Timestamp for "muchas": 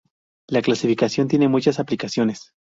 1.47-1.79